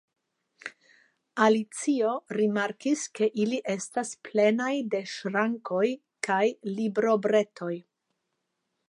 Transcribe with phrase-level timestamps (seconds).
[1.47, 5.87] Alicio rimarkis ke ili estas plenaj de ŝrankoj
[6.29, 6.43] kaj
[6.81, 7.73] librobretoj.